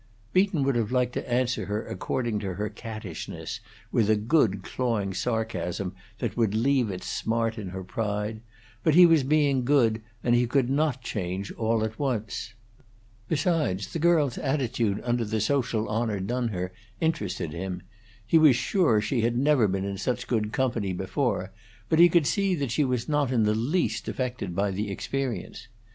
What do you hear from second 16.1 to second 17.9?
done her interested him.